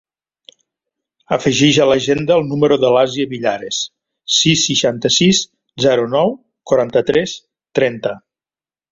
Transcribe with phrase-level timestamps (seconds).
[1.35, 3.81] Afegeix a l'agenda el número de l'Àsia Villares:
[4.37, 5.41] sis, seixanta-sis,
[5.85, 6.33] zero, nou,
[6.71, 7.35] quaranta-tres,
[7.81, 8.15] trenta.